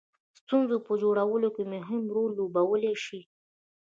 ستونزو 0.39 0.77
په 0.85 0.93
جوړولو 1.01 1.49
کې 1.55 1.63
مهم 1.73 2.03
رول 2.15 2.31
لوبولای 2.39 2.95
شي. 3.05 3.21